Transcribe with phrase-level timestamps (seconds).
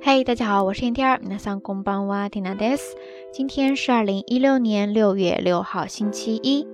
[0.00, 2.96] 嘿，大家好，我是天天儿，皆さんこんばんは、ティナです。
[3.32, 6.66] 今天是二零一六年六月六号，星期一。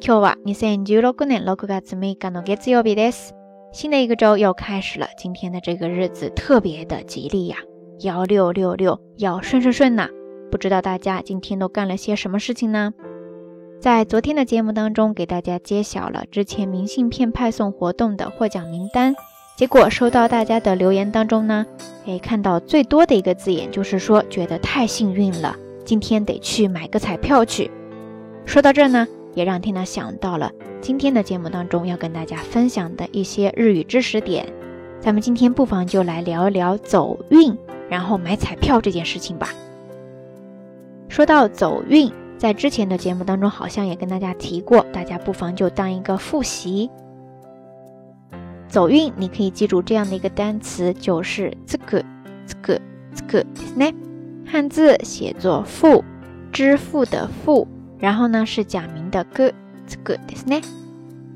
[0.00, 3.32] 今日は二千十六年六月三日の月曜日です。
[3.72, 7.58] 新的一个周又开始了，今天的这个日子特别的吉利呀，
[8.00, 10.08] 幺六六六，要顺顺顺呐！
[10.50, 12.94] 不知道大家今天都干了些什么事情呢？
[13.80, 19.14] 在昨天的节目当中，给大家揭晓了之前明信片派送活动的获奖名单。
[19.55, 21.63] 结果收到大家的留言当中呢，
[22.05, 25.55] 诶，看到最多的一个字眼就是说觉得太幸运了，
[25.85, 27.69] 今天得去买个彩票去。
[28.45, 34.51] 说到这呢，也让缇娜想到了今天的节目当中要跟大家分享的一些日语知识点。
[34.99, 37.55] 咱们今天不妨就来聊一聊走运，
[37.87, 39.49] 然后买彩票这件事情吧。
[41.09, 46.89] 说到走运，在之前的节目当中好像也跟大家提过，大家不妨就当一个复习。
[48.72, 52.04] 走运，你可以记住这样的一个单词，就是这个、
[52.46, 52.80] 这个、
[53.14, 53.94] 这个，ですね。
[54.46, 56.02] 汉字写作“富”，
[56.52, 57.66] 支付的“付”，
[57.98, 59.52] 然后呢是假名的“个”，
[59.86, 60.62] 这个ですね。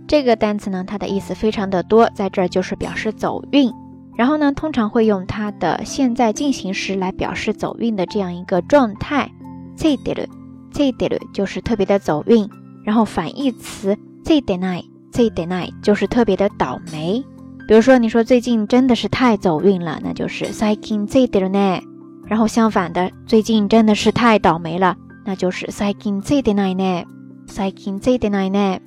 [0.06, 3.72] 这个单词呢，它的意思非常的多，在这儿就是表示走运。
[4.14, 9.30] 然后呢，通常会用它的现在进行时来表示走运的这样一个状态。
[9.74, 10.26] 这いでる、
[10.70, 12.46] 这いでる就是特别的走运。
[12.84, 14.82] 然后反义词这いでな
[15.16, 15.16] い。
[15.16, 17.22] 这でない就是特别的倒霉。
[17.68, 21.82] 比如说，你说最近真的是太走运了，那就是最近这でるね。
[22.26, 27.04] 然后相反的，最近真的是太倒霉了，那就是最近这でないね。
[27.46, 28.80] 最近这でないね。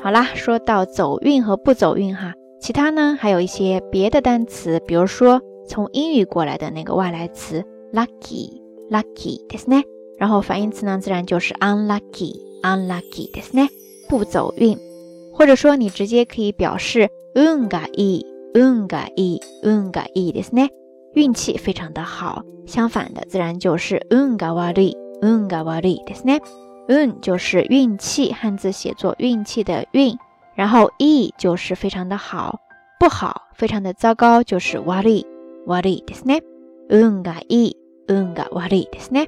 [0.00, 9.82] 好啦，说到走运和不走运哈，其他呢还有一些别的单词，比如说从英语过来的那个外来词 lucky，lucky ですね。
[10.18, 13.68] 然后反义词呢自然就是 unlucky，unlucky ですね，
[14.08, 14.78] 不走运。
[15.36, 20.70] 或者说，你直接可以表示運がいい、運がいい、運がいいですね，
[21.14, 22.44] 运气非常的好。
[22.66, 26.40] 相反的，自然就是運が悪い、運が悪いですね。
[26.88, 30.16] 運就是运气，汉字写作运气的运，
[30.54, 32.60] 然后いい就是非常的好，
[33.00, 35.26] 不好，非常的糟糕，就是悪い、
[35.66, 36.42] 悪いですね。
[36.88, 37.76] 運がいい、
[38.08, 39.26] 運が悪いですね。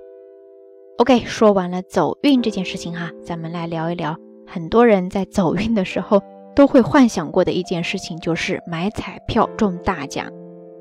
[0.99, 4.17] OK，说完了走运这件事情哈，咱们来聊一聊。
[4.49, 6.23] 很多人在走运的时候
[6.55, 10.27] 都会幻想过的一件事情，就是买彩票中大奖。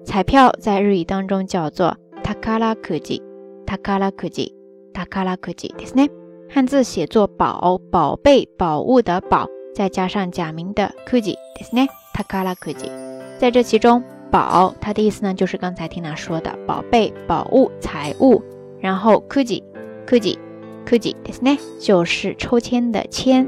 [0.06, 3.22] 彩票在日语当中叫做“タカラクジ”，“
[3.66, 4.52] タカラクジ”，“
[4.94, 6.10] タカラクジ”ですね。
[6.50, 11.88] 汉字写作“宝”，宝贝、宝物的“宝”，再加上假名的“クジ”ですね。
[12.14, 12.92] タカラクジ，
[13.40, 18.44] 在这其中，“宝”它的意思呢，就是刚才听娜说的宝贝、宝物、财物。
[18.80, 19.64] 然后“クジ”，“
[20.06, 20.38] クジ”，“
[20.86, 23.48] クジ”ですね，就是抽签的签。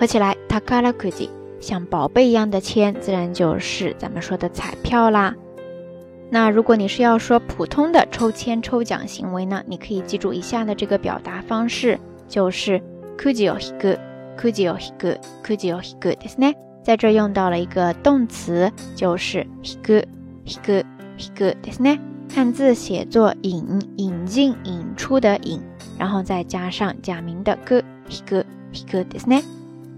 [0.00, 1.28] 合起来，takara kuji，
[1.60, 5.34] 像宝贝一样的签，自然就是咱们说的彩票啦。
[6.28, 11.98] 那如果你是要说普通的抽签抽奖行为呢，你可以记住以下的这个表达方式，
[12.28, 12.82] 就是
[13.16, 16.54] kuji o hiku，kuji o hiku，kuji o hiku，ですね。
[16.82, 21.98] 在这用到了一个动词，就是 hiku，hiku，hiku，ですね。
[22.34, 25.60] 汉字写作引，引进、引出的引，
[25.96, 29.42] 然后再加上假名的 ku，hiku，hiku，ですね。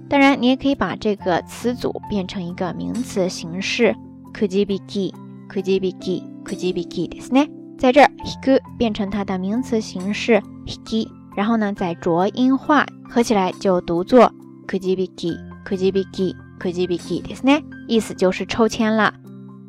[0.08, 3.94] 当然，你也可以把这个词组变成一个名词形式，
[4.32, 7.50] kujibiki，kujibiki，kujibiki ですね。
[7.76, 14.32] 在这儿，hiku 变成它的名词形式 hiki，然后呢再浊音化，合起来就读作
[14.66, 17.62] kujibiki，kujibiki，kujibiki ですね。
[17.86, 19.12] 意思就是抽签了。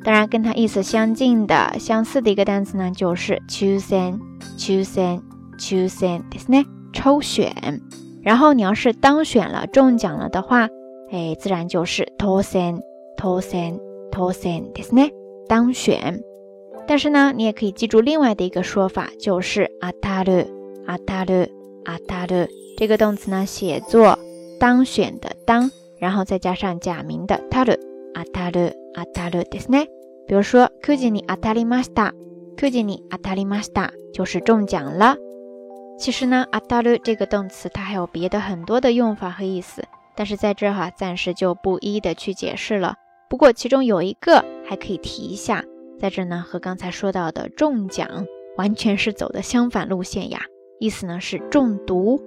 [0.04, 7.82] 当然，跟它意思相近的、相似的一个单词呢，就是 chosen，chosen，chosen ですね，抽选。
[8.24, 10.70] 然后你要是当选了、中奖了的话，
[11.12, 12.82] 哎，自然就是 tosen
[13.18, 13.80] tosen
[14.12, 15.12] tosen ですね，
[15.48, 16.22] 当选。
[16.88, 20.48] 但是呢，你也可以记住另外的一个说法，就是当たる
[20.86, 21.50] 当たる
[21.86, 24.18] 当たる这个动词呢，写作
[24.60, 27.80] 当选的当，然后再加上假名的たる
[28.14, 29.88] 当たる当たるですね。
[30.28, 32.14] 比如说くじに当たりました，
[32.58, 35.18] くじに当たりました，就是中奖了。
[35.97, 39.85] 其实呢，阿达鲁这个动词它还有别的很多的用法和意思，
[40.17, 42.97] 但是在这哈暂时就不一一的去解释了。
[43.31, 45.65] 不过其中有一个还可以提一下，
[45.99, 48.27] 在这呢和刚才说到的中奖
[48.57, 50.41] 完全是走的相反路线呀，
[50.79, 52.21] 意思呢是中毒。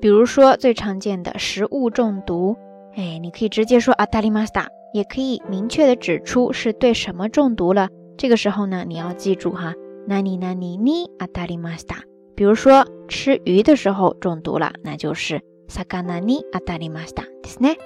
[0.00, 2.56] 比如说最常见的食物中毒，
[2.94, 7.88] 哎，你可以直接说阿达里马斯达，也可以明确的指出是对什么中毒了。
[8.16, 9.74] 这个时候呢，你要记住哈，
[10.06, 11.96] 那你那你你阿达里马斯达。
[12.35, 17.77] 比如说吃鱼的时候中毒了，那就是サカナに当たりましたですね。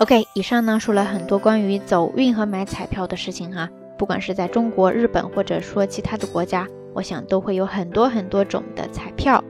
[0.00, 3.68] OK，以上呢说了很多关于走运和买彩票的事情哈，
[3.98, 9.42] 不管是在中国、日本，或者说其他的国家，我想都会有很多很多种的彩票。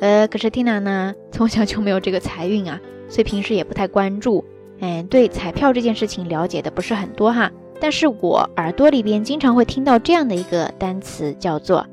[0.00, 4.44] 呃，可是 Tina 呢，从小就没有这个财运啊，所以平时也不太关注，
[4.80, 7.50] 嗯，对彩票这件事情了解的不是很多哈。
[7.80, 11.86] 但是我耳朵里边经常会听到这样的一个单词，叫做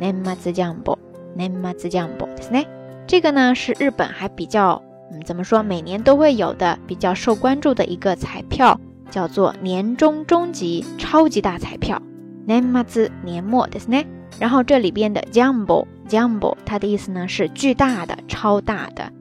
[0.00, 2.66] “nemazu jambo”，nemazu jambo，nemazu jambo，ですね。
[3.06, 8.80] 这个呢是日本还比较，嗯，怎么说，每年都会有的比较受关注的一个彩票，
[9.10, 12.00] 叫做年终终极超级大彩票，
[12.46, 14.06] nemazu 年末，ですね。
[14.38, 19.12] 然后这里边的 jumbo，jumbo，它的意思呢是巨大的、超大的。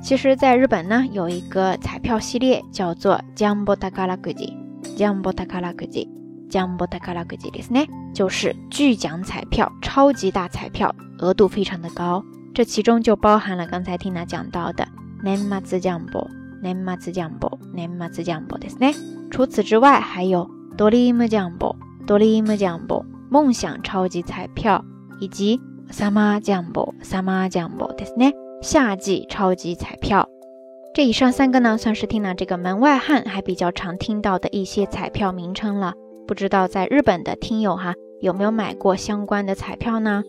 [0.00, 3.74] 其实，在日本呢，有一个彩票系列叫做 Jumbo
[6.52, 12.24] Takara Kuji，Jumbo Takara Kuji，Jumbo Takara Kuji ですね，就是巨奖彩票、超级大彩票，额度非常的高。
[12.54, 14.86] 这其中就包含了刚才 Tina 讲到的
[15.24, 18.94] Nenmatsu Jumbo，Nenmatsu Jumbo，Nenmatsu Jumbo ですね。
[19.30, 24.84] 除此之外，还有 Dream Jumbo，Dream Jumbo，梦想超级彩票，
[25.20, 25.60] 以及
[25.90, 28.32] Summer Jumbo，Summer Jumbo ですね。
[28.60, 30.28] 夏季超级彩票，
[30.92, 35.94] 这以上三个呢，算是 Tina 这个门外汉还比较常听到的一些彩票名称了。
[36.27, 40.23] 不知道在日本的听友哈，有没有买过相关的彩票呢？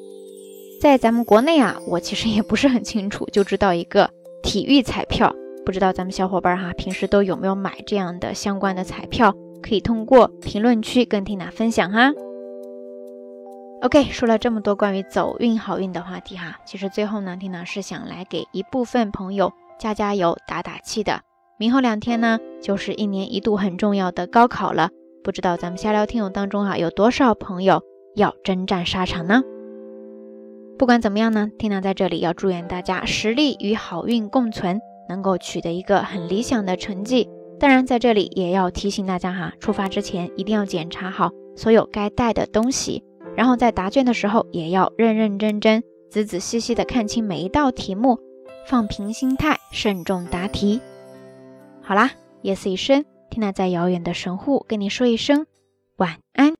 [0.80, 4.10] 在咱们国内啊，我其实也不是很清楚，就知道一个
[4.42, 5.34] 体育彩票。
[5.64, 9.34] 不知道咱们小伙伴哈，平时都有没有买这样的相关的彩票？
[9.62, 12.12] 可以通过评论区跟 Tina 分享哈。
[13.80, 21.22] OK，说了这么多关于走运好运的话题哈，其实最后呢，缇娜是想来给一部分朋友加加油、打打气的。
[21.58, 24.90] 明后两天呢，就是一年一度很重要的高考了，
[25.24, 27.82] 不知道咱们瞎聊听友当中哈，有多少朋友
[28.14, 29.42] 要征战沙场呢？
[30.78, 34.78] 不管怎么样呢，缇娜在这里要祝愿大家实力与好运共存，
[35.08, 37.26] 能够取得一个很理想的成绩。
[37.58, 43.02] 当然，在这里也要提醒大家哈，出发之前一定要检查好所有该带的东西。
[43.34, 48.18] 然后在答卷的时候，也要认认真真、仔仔细细的看清每一道题目，
[48.66, 50.82] 放平心态，慎重答题。
[51.80, 52.10] 好啦，
[52.42, 55.48] 夜色已深，缇娜在遥远的神户跟你说一声
[55.96, 56.54] 晚安。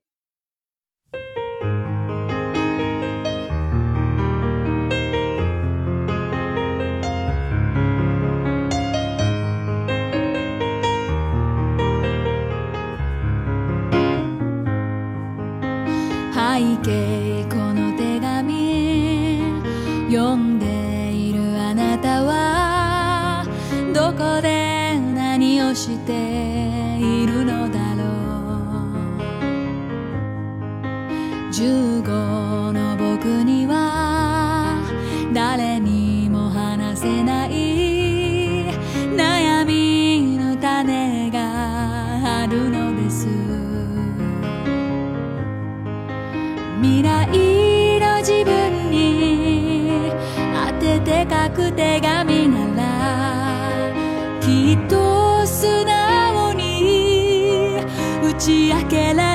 [31.55, 34.83] 15の僕には
[35.33, 38.65] 誰にも話せない
[39.15, 43.25] 悩みの種があるのです。
[46.81, 47.25] 未来
[48.01, 50.11] の自分に
[50.67, 53.93] 当てて書く手紙なら
[54.41, 57.79] きっと素直に
[58.21, 59.34] 打ち明けら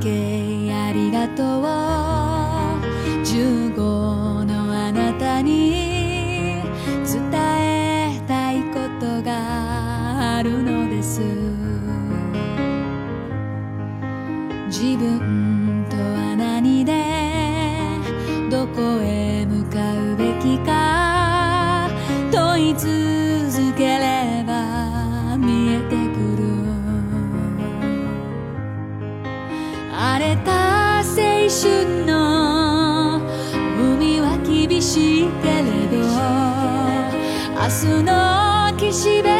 [0.00, 1.64] 背景ありがとう。
[3.22, 6.62] 15のあなたに
[7.04, 11.20] 伝えたいことがあるのです。
[14.68, 16.92] 自分とは何で
[18.50, 19.78] どこへ向か
[20.14, 21.90] うべきか。
[22.32, 22.99] 問い続け
[38.92, 39.39] 西北